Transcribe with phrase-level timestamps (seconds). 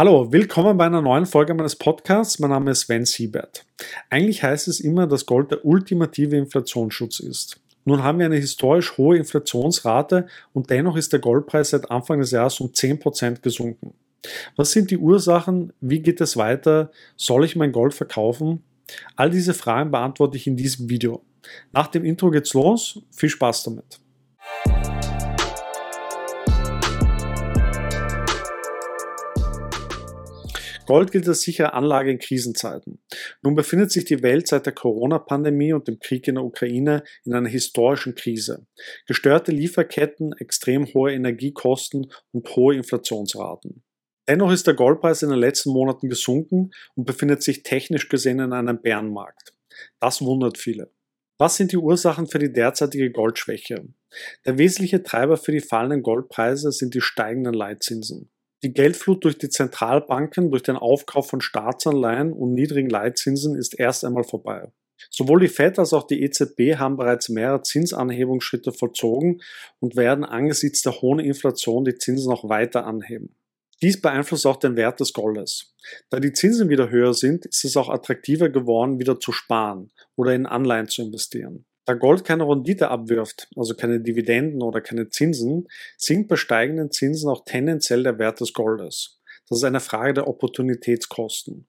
[0.00, 2.38] Hallo, willkommen bei einer neuen Folge meines Podcasts.
[2.38, 3.66] Mein Name ist Sven Siebert.
[4.08, 7.60] Eigentlich heißt es immer, dass Gold der ultimative Inflationsschutz ist.
[7.84, 12.30] Nun haben wir eine historisch hohe Inflationsrate und dennoch ist der Goldpreis seit Anfang des
[12.30, 13.92] Jahres um 10% gesunken.
[14.56, 15.74] Was sind die Ursachen?
[15.82, 16.90] Wie geht es weiter?
[17.16, 18.62] Soll ich mein Gold verkaufen?
[19.16, 21.20] All diese Fragen beantworte ich in diesem Video.
[21.72, 23.02] Nach dem Intro geht's los.
[23.10, 23.99] Viel Spaß damit.
[30.90, 33.00] Gold gilt als sichere Anlage in Krisenzeiten.
[33.42, 37.32] Nun befindet sich die Welt seit der Corona-Pandemie und dem Krieg in der Ukraine in
[37.32, 38.66] einer historischen Krise.
[39.06, 43.84] Gestörte Lieferketten, extrem hohe Energiekosten und hohe Inflationsraten.
[44.28, 48.52] Dennoch ist der Goldpreis in den letzten Monaten gesunken und befindet sich technisch gesehen in
[48.52, 49.54] einem Bärenmarkt.
[50.00, 50.90] Das wundert viele.
[51.38, 53.84] Was sind die Ursachen für die derzeitige Goldschwäche?
[54.44, 58.32] Der wesentliche Treiber für die fallenden Goldpreise sind die steigenden Leitzinsen.
[58.62, 64.04] Die Geldflut durch die Zentralbanken, durch den Aufkauf von Staatsanleihen und niedrigen Leitzinsen ist erst
[64.04, 64.70] einmal vorbei.
[65.08, 69.40] Sowohl die Fed als auch die EZB haben bereits mehrere Zinsanhebungsschritte vollzogen
[69.78, 73.34] und werden angesichts der hohen Inflation die Zinsen noch weiter anheben.
[73.80, 75.74] Dies beeinflusst auch den Wert des Goldes.
[76.10, 80.34] Da die Zinsen wieder höher sind, ist es auch attraktiver geworden, wieder zu sparen oder
[80.34, 81.64] in Anleihen zu investieren.
[81.90, 85.66] Da Gold keine Rendite abwirft, also keine Dividenden oder keine Zinsen,
[85.96, 89.20] sinkt bei steigenden Zinsen auch tendenziell der Wert des Goldes.
[89.48, 91.66] Das ist eine Frage der Opportunitätskosten.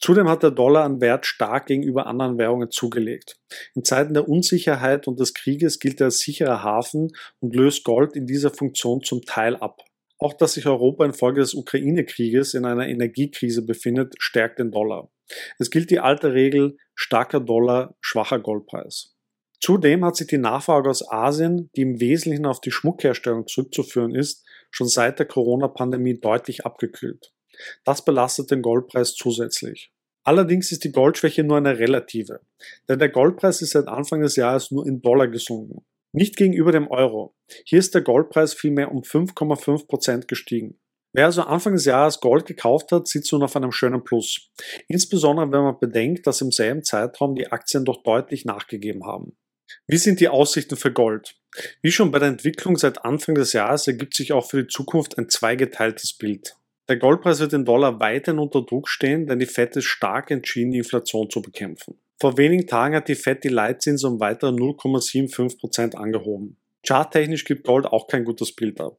[0.00, 3.36] Zudem hat der Dollar an Wert stark gegenüber anderen Währungen zugelegt.
[3.76, 8.16] In Zeiten der Unsicherheit und des Krieges gilt er als sicherer Hafen und löst Gold
[8.16, 9.84] in dieser Funktion zum Teil ab.
[10.18, 15.12] Auch dass sich Europa infolge des Ukraine-Krieges in einer Energiekrise befindet, stärkt den Dollar.
[15.60, 19.14] Es gilt die alte Regel starker Dollar, schwacher Goldpreis.
[19.60, 24.46] Zudem hat sich die Nachfrage aus Asien, die im Wesentlichen auf die Schmuckherstellung zurückzuführen ist,
[24.70, 27.32] schon seit der Corona-Pandemie deutlich abgekühlt.
[27.84, 29.92] Das belastet den Goldpreis zusätzlich.
[30.24, 32.40] Allerdings ist die Goldschwäche nur eine relative,
[32.88, 35.84] denn der Goldpreis ist seit Anfang des Jahres nur in Dollar gesunken.
[36.12, 37.34] Nicht gegenüber dem Euro.
[37.64, 40.78] Hier ist der Goldpreis vielmehr um 5,5 Prozent gestiegen.
[41.12, 44.50] Wer also Anfang des Jahres Gold gekauft hat, sitzt nun auf einem schönen Plus.
[44.88, 49.36] Insbesondere wenn man bedenkt, dass im selben Zeitraum die Aktien doch deutlich nachgegeben haben.
[49.86, 51.36] Wie sind die Aussichten für Gold?
[51.82, 55.18] Wie schon bei der Entwicklung seit Anfang des Jahres ergibt sich auch für die Zukunft
[55.18, 56.56] ein zweigeteiltes Bild.
[56.88, 60.72] Der Goldpreis wird den Dollar weiterhin unter Druck stehen, denn die FED ist stark entschieden,
[60.72, 61.98] die Inflation zu bekämpfen.
[62.18, 66.56] Vor wenigen Tagen hat die FED die Leitzinsen um weitere 0,75% angehoben.
[66.86, 68.98] Charttechnisch gibt Gold auch kein gutes Bild ab.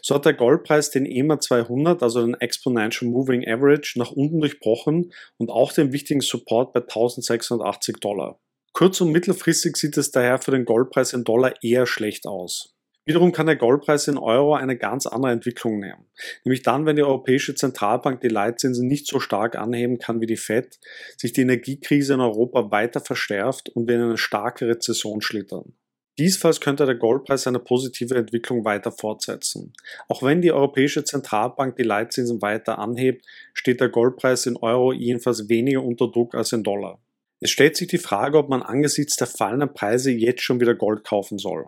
[0.00, 5.12] So hat der Goldpreis den EMA 200, also den Exponential Moving Average, nach unten durchbrochen
[5.36, 8.38] und auch den wichtigen Support bei 1680 Dollar.
[8.76, 12.74] Kurz- und mittelfristig sieht es daher für den Goldpreis in Dollar eher schlecht aus.
[13.06, 16.04] Wiederum kann der Goldpreis in Euro eine ganz andere Entwicklung nehmen.
[16.44, 20.36] Nämlich dann, wenn die Europäische Zentralbank die Leitzinsen nicht so stark anheben kann wie die
[20.36, 20.78] Fed,
[21.16, 25.72] sich die Energiekrise in Europa weiter verschärft und wir in eine starke Rezession schlittern.
[26.18, 29.72] Diesfalls könnte der Goldpreis eine positive Entwicklung weiter fortsetzen.
[30.06, 35.48] Auch wenn die Europäische Zentralbank die Leitzinsen weiter anhebt, steht der Goldpreis in Euro jedenfalls
[35.48, 37.00] weniger unter Druck als in Dollar.
[37.46, 41.04] Es stellt sich die Frage, ob man angesichts der fallenden Preise jetzt schon wieder Gold
[41.04, 41.66] kaufen soll.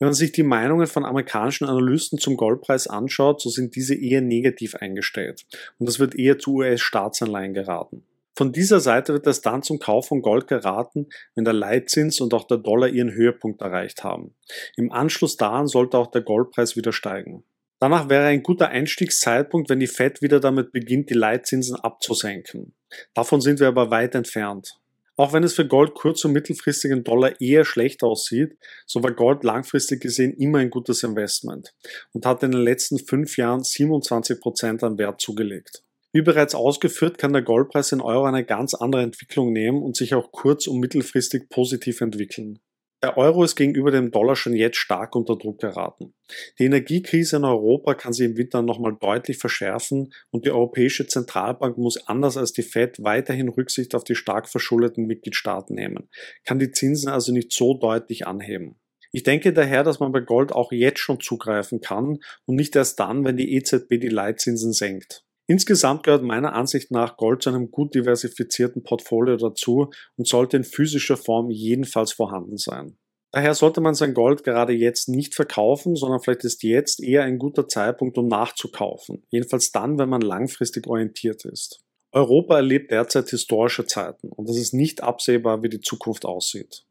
[0.00, 4.22] Wenn man sich die Meinungen von amerikanischen Analysten zum Goldpreis anschaut, so sind diese eher
[4.22, 5.46] negativ eingestellt
[5.78, 8.02] und es wird eher zu US-Staatsanleihen geraten.
[8.34, 12.34] Von dieser Seite wird es dann zum Kauf von Gold geraten, wenn der Leitzins und
[12.34, 14.34] auch der Dollar ihren Höhepunkt erreicht haben.
[14.76, 17.44] Im Anschluss daran sollte auch der Goldpreis wieder steigen.
[17.78, 22.74] Danach wäre ein guter Einstiegszeitpunkt, wenn die Fed wieder damit beginnt, die Leitzinsen abzusenken.
[23.14, 24.80] Davon sind wir aber weit entfernt.
[25.20, 29.44] Auch wenn es für Gold kurz- und mittelfristigen Dollar eher schlecht aussieht, so war Gold
[29.44, 31.74] langfristig gesehen immer ein gutes Investment
[32.14, 35.82] und hat in den letzten fünf Jahren 27 Prozent an Wert zugelegt.
[36.14, 40.14] Wie bereits ausgeführt, kann der Goldpreis in Euro eine ganz andere Entwicklung nehmen und sich
[40.14, 42.58] auch kurz- und mittelfristig positiv entwickeln.
[43.02, 46.12] Der Euro ist gegenüber dem Dollar schon jetzt stark unter Druck geraten.
[46.58, 51.78] Die Energiekrise in Europa kann sich im Winter nochmal deutlich verschärfen und die Europäische Zentralbank
[51.78, 56.10] muss anders als die Fed weiterhin Rücksicht auf die stark verschuldeten Mitgliedstaaten nehmen,
[56.44, 58.76] kann die Zinsen also nicht so deutlich anheben.
[59.12, 63.00] Ich denke daher, dass man bei Gold auch jetzt schon zugreifen kann und nicht erst
[63.00, 65.24] dann, wenn die EZB die Leitzinsen senkt.
[65.50, 70.62] Insgesamt gehört meiner Ansicht nach Gold zu einem gut diversifizierten Portfolio dazu und sollte in
[70.62, 72.96] physischer Form jedenfalls vorhanden sein.
[73.32, 77.40] Daher sollte man sein Gold gerade jetzt nicht verkaufen, sondern vielleicht ist jetzt eher ein
[77.40, 79.24] guter Zeitpunkt, um nachzukaufen.
[79.30, 81.80] Jedenfalls dann, wenn man langfristig orientiert ist.
[82.12, 86.84] Europa erlebt derzeit historische Zeiten und es ist nicht absehbar, wie die Zukunft aussieht.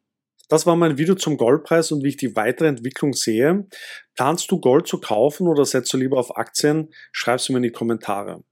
[0.49, 3.67] Das war mein Video zum Goldpreis und wie ich die weitere Entwicklung sehe.
[4.15, 6.89] Planst du Gold zu kaufen oder setzt du lieber auf Aktien?
[7.13, 8.43] Schreib es mir in die Kommentare.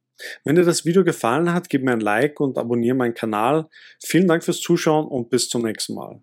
[0.43, 3.67] Wenn dir das Video gefallen hat, gib mir ein Like und abonniere meinen Kanal.
[4.03, 6.21] Vielen Dank fürs Zuschauen und bis zum nächsten Mal.